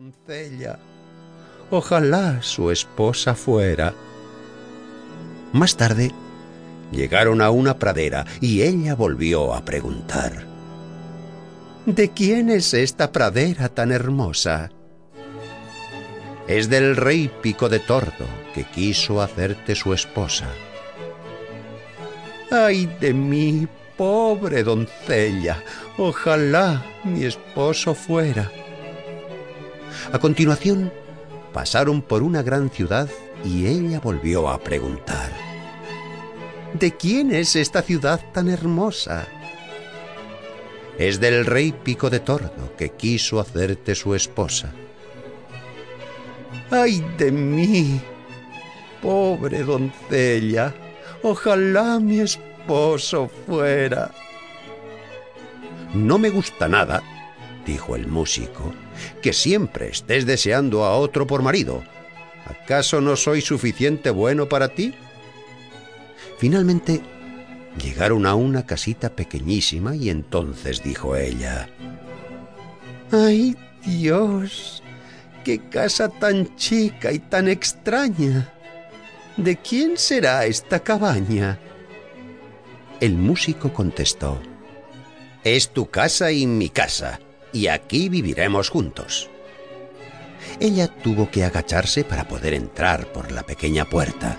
doncella. 0.00 0.78
Ojalá 1.70 2.40
su 2.40 2.70
esposa 2.70 3.34
fuera. 3.34 3.92
Más 5.52 5.76
tarde 5.76 6.10
llegaron 6.90 7.42
a 7.42 7.50
una 7.50 7.78
pradera 7.78 8.24
y 8.40 8.62
ella 8.62 8.94
volvió 8.94 9.52
a 9.52 9.62
preguntar. 9.62 10.46
¿De 11.84 12.08
quién 12.10 12.48
es 12.48 12.72
esta 12.72 13.12
pradera 13.12 13.68
tan 13.68 13.92
hermosa? 13.92 14.70
Es 16.46 16.70
del 16.70 16.96
rey 16.96 17.30
Pico 17.42 17.68
de 17.68 17.80
Tordo, 17.80 18.26
que 18.54 18.64
quiso 18.64 19.20
hacerte 19.20 19.74
su 19.74 19.92
esposa. 19.92 20.48
¡Ay 22.50 22.86
de 23.00 23.12
mí, 23.12 23.68
pobre 23.98 24.64
doncella! 24.64 25.62
Ojalá 25.98 26.82
mi 27.04 27.24
esposo 27.24 27.94
fuera. 27.94 28.50
A 30.12 30.18
continuación, 30.18 30.92
pasaron 31.52 32.02
por 32.02 32.22
una 32.22 32.42
gran 32.42 32.70
ciudad 32.70 33.08
y 33.44 33.66
ella 33.66 34.00
volvió 34.00 34.48
a 34.48 34.58
preguntar. 34.58 35.32
¿De 36.74 36.96
quién 36.96 37.32
es 37.32 37.56
esta 37.56 37.82
ciudad 37.82 38.20
tan 38.32 38.48
hermosa? 38.48 39.26
Es 40.98 41.18
del 41.18 41.46
rey 41.46 41.72
Pico 41.72 42.10
de 42.10 42.20
Tordo, 42.20 42.76
que 42.76 42.90
quiso 42.90 43.40
hacerte 43.40 43.94
su 43.94 44.14
esposa. 44.14 44.72
¡Ay 46.70 47.04
de 47.18 47.32
mí! 47.32 48.00
Pobre 49.02 49.62
doncella, 49.64 50.74
ojalá 51.22 51.98
mi 51.98 52.20
esposo 52.20 53.30
fuera. 53.46 54.10
No 55.94 56.18
me 56.18 56.28
gusta 56.28 56.68
nada, 56.68 57.02
dijo 57.70 57.94
el 57.94 58.08
músico, 58.08 58.72
que 59.22 59.32
siempre 59.32 59.88
estés 59.90 60.26
deseando 60.26 60.84
a 60.84 60.96
otro 60.96 61.26
por 61.26 61.42
marido. 61.42 61.84
¿Acaso 62.44 63.00
no 63.00 63.14
soy 63.14 63.40
suficiente 63.40 64.10
bueno 64.10 64.48
para 64.48 64.68
ti? 64.68 64.92
Finalmente 66.38 67.00
llegaron 67.80 68.26
a 68.26 68.34
una 68.34 68.66
casita 68.66 69.10
pequeñísima 69.10 69.94
y 69.94 70.10
entonces 70.10 70.82
dijo 70.82 71.14
ella, 71.14 71.68
¡Ay 73.12 73.56
Dios! 73.84 74.82
¡Qué 75.44 75.60
casa 75.68 76.08
tan 76.08 76.56
chica 76.56 77.12
y 77.12 77.20
tan 77.20 77.48
extraña! 77.48 78.52
¿De 79.36 79.56
quién 79.56 79.96
será 79.96 80.44
esta 80.44 80.80
cabaña? 80.80 81.58
El 83.00 83.14
músico 83.14 83.72
contestó, 83.72 84.40
Es 85.44 85.70
tu 85.70 85.88
casa 85.88 86.32
y 86.32 86.46
mi 86.46 86.68
casa 86.68 87.20
y 87.52 87.68
aquí 87.68 88.08
viviremos 88.08 88.68
juntos. 88.68 89.28
Ella 90.58 90.88
tuvo 90.88 91.30
que 91.30 91.44
agacharse 91.44 92.04
para 92.04 92.26
poder 92.26 92.54
entrar 92.54 93.06
por 93.12 93.32
la 93.32 93.42
pequeña 93.42 93.84
puerta. 93.84 94.38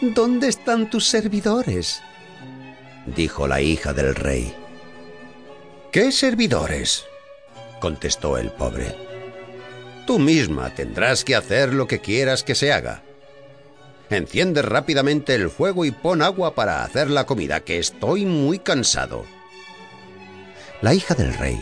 ¿Dónde 0.00 0.48
están 0.48 0.90
tus 0.90 1.08
servidores? 1.08 2.00
dijo 3.06 3.48
la 3.48 3.60
hija 3.60 3.92
del 3.92 4.14
rey. 4.14 4.54
¿Qué 5.90 6.12
servidores? 6.12 7.04
contestó 7.80 8.38
el 8.38 8.50
pobre. 8.50 8.94
Tú 10.06 10.18
misma 10.18 10.74
tendrás 10.74 11.24
que 11.24 11.34
hacer 11.34 11.74
lo 11.74 11.86
que 11.86 12.00
quieras 12.00 12.42
que 12.42 12.54
se 12.54 12.72
haga. 12.72 13.02
Enciende 14.10 14.62
rápidamente 14.62 15.34
el 15.34 15.50
fuego 15.50 15.84
y 15.84 15.90
pon 15.90 16.22
agua 16.22 16.54
para 16.54 16.82
hacer 16.82 17.10
la 17.10 17.26
comida, 17.26 17.60
que 17.60 17.78
estoy 17.78 18.24
muy 18.24 18.58
cansado. 18.58 19.24
La 20.80 20.94
hija 20.94 21.14
del 21.14 21.34
rey 21.34 21.58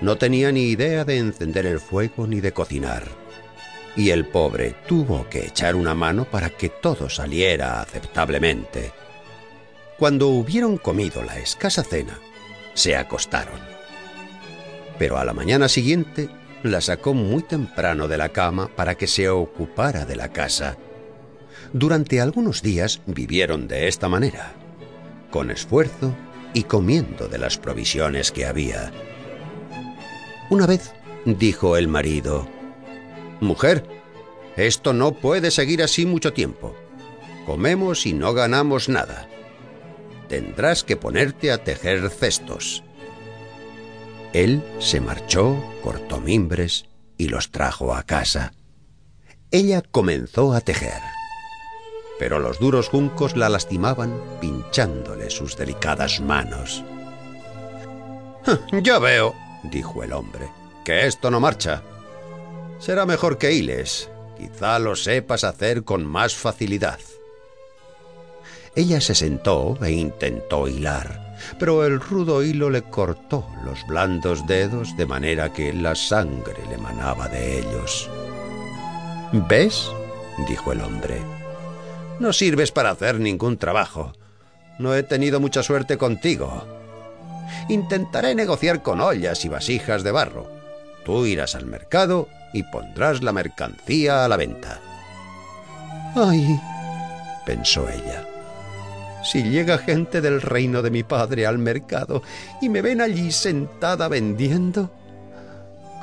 no 0.00 0.16
tenía 0.16 0.52
ni 0.52 0.68
idea 0.68 1.04
de 1.04 1.18
encender 1.18 1.66
el 1.66 1.80
fuego 1.80 2.28
ni 2.28 2.40
de 2.40 2.52
cocinar. 2.52 3.02
Y 3.96 4.10
el 4.10 4.26
pobre 4.26 4.76
tuvo 4.86 5.28
que 5.28 5.46
echar 5.46 5.74
una 5.74 5.94
mano 5.94 6.24
para 6.24 6.50
que 6.50 6.68
todo 6.68 7.08
saliera 7.08 7.80
aceptablemente. 7.80 8.92
Cuando 9.98 10.28
hubieron 10.28 10.78
comido 10.78 11.22
la 11.24 11.38
escasa 11.38 11.82
cena, 11.82 12.20
se 12.74 12.94
acostaron. 12.94 13.58
Pero 14.98 15.18
a 15.18 15.24
la 15.24 15.32
mañana 15.32 15.68
siguiente 15.68 16.28
la 16.62 16.80
sacó 16.80 17.12
muy 17.12 17.42
temprano 17.42 18.06
de 18.06 18.18
la 18.18 18.28
cama 18.28 18.68
para 18.68 18.94
que 18.94 19.08
se 19.08 19.28
ocupara 19.28 20.04
de 20.04 20.14
la 20.14 20.28
casa. 20.28 20.76
Durante 21.72 22.20
algunos 22.20 22.62
días 22.62 23.00
vivieron 23.06 23.66
de 23.66 23.88
esta 23.88 24.08
manera, 24.08 24.52
con 25.30 25.50
esfuerzo 25.50 26.14
y 26.54 26.62
comiendo 26.62 27.28
de 27.28 27.38
las 27.38 27.58
provisiones 27.58 28.32
que 28.32 28.46
había. 28.46 28.92
Una 30.48 30.66
vez 30.66 30.94
dijo 31.26 31.76
el 31.76 31.88
marido, 31.88 32.48
Mujer, 33.40 33.84
esto 34.56 34.92
no 34.92 35.12
puede 35.12 35.50
seguir 35.50 35.82
así 35.82 36.06
mucho 36.06 36.32
tiempo. 36.32 36.74
Comemos 37.44 38.06
y 38.06 38.14
no 38.14 38.32
ganamos 38.32 38.88
nada. 38.88 39.28
Tendrás 40.28 40.84
que 40.84 40.96
ponerte 40.96 41.50
a 41.50 41.62
tejer 41.62 42.08
cestos. 42.08 42.82
Él 44.32 44.62
se 44.78 45.00
marchó, 45.00 45.62
cortó 45.82 46.20
mimbres 46.20 46.86
y 47.18 47.28
los 47.28 47.50
trajo 47.50 47.94
a 47.94 48.04
casa. 48.04 48.54
Ella 49.50 49.82
comenzó 49.82 50.54
a 50.54 50.60
tejer 50.60 51.13
pero 52.18 52.38
los 52.38 52.58
duros 52.58 52.88
juncos 52.88 53.36
la 53.36 53.48
lastimaban 53.48 54.20
pinchándole 54.40 55.30
sus 55.30 55.56
delicadas 55.56 56.20
manos. 56.20 56.84
Ya 58.82 58.98
veo, 58.98 59.34
dijo 59.64 60.02
el 60.02 60.12
hombre, 60.12 60.48
que 60.84 61.06
esto 61.06 61.30
no 61.30 61.40
marcha. 61.40 61.82
Será 62.78 63.06
mejor 63.06 63.38
que 63.38 63.52
hiles. 63.52 64.10
Quizá 64.36 64.78
lo 64.78 64.96
sepas 64.96 65.44
hacer 65.44 65.84
con 65.84 66.04
más 66.04 66.34
facilidad. 66.34 66.98
Ella 68.76 69.00
se 69.00 69.14
sentó 69.14 69.78
e 69.82 69.92
intentó 69.92 70.66
hilar, 70.66 71.36
pero 71.58 71.84
el 71.84 72.00
rudo 72.00 72.42
hilo 72.42 72.70
le 72.70 72.82
cortó 72.82 73.46
los 73.64 73.86
blandos 73.86 74.46
dedos 74.46 74.96
de 74.96 75.06
manera 75.06 75.52
que 75.52 75.72
la 75.72 75.94
sangre 75.94 76.58
le 76.68 76.76
manaba 76.78 77.28
de 77.28 77.60
ellos. 77.60 78.10
¿Ves? 79.32 79.88
dijo 80.48 80.72
el 80.72 80.80
hombre. 80.80 81.22
No 82.20 82.32
sirves 82.32 82.70
para 82.70 82.90
hacer 82.90 83.18
ningún 83.18 83.58
trabajo. 83.58 84.12
No 84.78 84.94
he 84.94 85.02
tenido 85.02 85.40
mucha 85.40 85.62
suerte 85.62 85.98
contigo. 85.98 86.64
Intentaré 87.68 88.34
negociar 88.34 88.82
con 88.82 89.00
ollas 89.00 89.44
y 89.44 89.48
vasijas 89.48 90.02
de 90.02 90.12
barro. 90.12 90.50
Tú 91.04 91.26
irás 91.26 91.54
al 91.54 91.66
mercado 91.66 92.28
y 92.52 92.62
pondrás 92.62 93.22
la 93.22 93.32
mercancía 93.32 94.24
a 94.24 94.28
la 94.28 94.36
venta. 94.36 94.80
Ay, 96.14 96.60
pensó 97.44 97.88
ella. 97.88 98.26
Si 99.24 99.42
llega 99.42 99.78
gente 99.78 100.20
del 100.20 100.40
reino 100.40 100.82
de 100.82 100.90
mi 100.90 101.02
padre 101.02 101.46
al 101.46 101.58
mercado 101.58 102.22
y 102.60 102.68
me 102.68 102.82
ven 102.82 103.00
allí 103.00 103.32
sentada 103.32 104.06
vendiendo, 104.08 104.90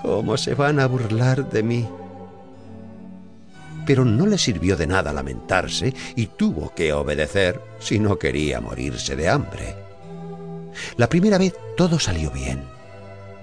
¿cómo 0.02 0.38
se 0.38 0.56
van 0.56 0.80
a 0.80 0.88
burlar 0.88 1.50
de 1.50 1.64
mí? 1.64 1.88
Pero 3.86 4.06
no 4.06 4.26
le 4.28 4.38
sirvió 4.38 4.76
de 4.76 4.88
nada 4.88 5.14
lamentarse 5.14 5.94
y 6.16 6.28
tuvo 6.28 6.74
que 6.74 6.94
obedecer 6.94 7.62
si 7.80 8.00
no 8.00 8.18
quería 8.18 8.62
morirse 8.62 9.16
de 9.16 9.30
hambre. 9.30 9.76
La 10.98 11.10
primera 11.10 11.38
vez 11.38 11.54
todo 11.76 12.00
salió 12.00 12.32
bien, 12.32 12.64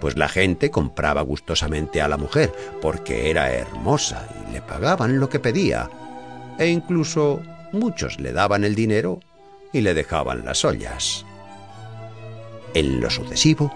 pues 0.00 0.16
la 0.16 0.28
gente 0.28 0.71
compraba 0.71 1.22
gustosamente 1.22 2.00
a 2.00 2.09
la 2.09 2.16
mujer 2.16 2.53
porque 2.81 3.31
era 3.31 3.53
hermosa 3.53 4.26
y 4.49 4.53
le 4.53 4.62
pagaban 4.62 5.19
lo 5.21 5.28
que 5.28 5.41
pedía, 5.41 5.91
e 6.59 6.69
incluso 6.69 7.41
muchos 7.72 8.19
le 8.19 8.32
daban 8.32 8.65
el 8.65 8.75
dinero 8.75 9.20
y 9.72 9.81
le 9.81 9.94
dejaban 9.94 10.44
las 10.44 10.65
ollas. 10.65 11.25
En 12.75 13.00
lo 13.00 13.10
sucesivo, 13.10 13.72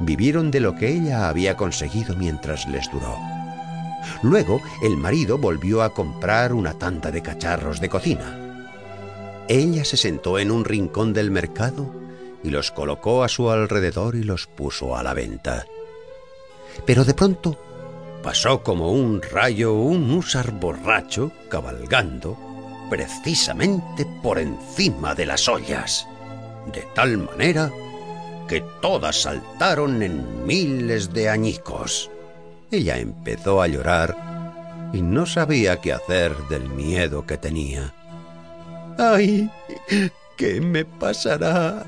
vivieron 0.00 0.50
de 0.50 0.60
lo 0.60 0.74
que 0.76 0.88
ella 0.88 1.28
había 1.28 1.56
conseguido 1.56 2.14
mientras 2.16 2.66
les 2.68 2.90
duró. 2.90 3.18
Luego 4.22 4.60
el 4.82 4.96
marido 4.96 5.38
volvió 5.38 5.82
a 5.82 5.94
comprar 5.94 6.52
una 6.52 6.74
tanda 6.74 7.10
de 7.10 7.22
cacharros 7.22 7.80
de 7.80 7.88
cocina. 7.88 8.40
Ella 9.48 9.84
se 9.84 9.96
sentó 9.96 10.38
en 10.38 10.50
un 10.50 10.64
rincón 10.64 11.12
del 11.12 11.30
mercado 11.30 11.90
y 12.42 12.50
los 12.50 12.70
colocó 12.70 13.22
a 13.24 13.28
su 13.28 13.50
alrededor 13.50 14.14
y 14.14 14.22
los 14.22 14.46
puso 14.46 14.96
a 14.96 15.02
la 15.02 15.14
venta. 15.14 15.66
Pero 16.86 17.04
de 17.04 17.14
pronto 17.14 17.58
pasó 18.22 18.62
como 18.62 18.92
un 18.92 19.20
rayo 19.22 19.74
un 19.74 20.10
húsar 20.10 20.52
borracho 20.52 21.30
cabalgando 21.48 22.38
precisamente 22.88 24.06
por 24.22 24.38
encima 24.38 25.14
de 25.14 25.26
las 25.26 25.48
ollas, 25.48 26.06
de 26.72 26.82
tal 26.94 27.18
manera 27.18 27.70
que 28.48 28.62
todas 28.80 29.22
saltaron 29.22 30.02
en 30.02 30.46
miles 30.46 31.12
de 31.12 31.28
añicos. 31.28 32.10
Ella 32.70 32.98
empezó 32.98 33.62
a 33.62 33.68
llorar 33.68 34.16
y 34.92 35.02
no 35.02 35.26
sabía 35.26 35.80
qué 35.80 35.92
hacer 35.92 36.36
del 36.48 36.68
miedo 36.68 37.26
que 37.26 37.36
tenía. 37.36 37.92
¡Ay! 38.98 39.50
¿Qué 40.36 40.60
me 40.60 40.84
pasará? 40.84 41.84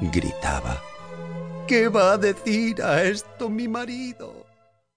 gritaba. 0.00 0.80
¿Qué 1.66 1.88
va 1.88 2.12
a 2.12 2.18
decir 2.18 2.82
a 2.82 3.02
esto 3.02 3.50
mi 3.50 3.68
marido? 3.68 4.37